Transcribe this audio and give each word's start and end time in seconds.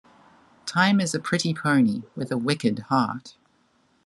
Time 0.65 0.99
is 0.99 1.13
a 1.13 1.19
pretty 1.19 1.53
pony, 1.53 2.01
with 2.15 2.31
a 2.31 2.37
wicked 2.39 2.79
heart. 2.89 3.35